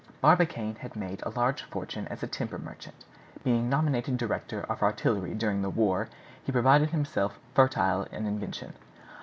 Barbicane 0.19 0.73
had 0.79 0.95
made 0.95 1.21
a 1.21 1.29
large 1.29 1.61
fortune 1.61 2.07
as 2.07 2.23
a 2.23 2.27
timber 2.27 2.57
merchant. 2.57 3.05
Being 3.43 3.69
nominated 3.69 4.17
director 4.17 4.61
of 4.61 4.81
artillery 4.81 5.35
during 5.35 5.61
the 5.61 5.69
war, 5.69 6.09
he 6.43 6.51
proved 6.51 6.89
himself 6.89 7.39
fertile 7.53 8.05
in 8.05 8.25
invention. 8.25 8.73